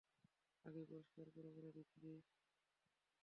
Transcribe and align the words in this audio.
আগেই 0.65 0.85
পরিষ্কার 0.91 1.27
করে 1.35 1.49
বলে 1.55 1.69
নিচ্ছি! 1.75 1.97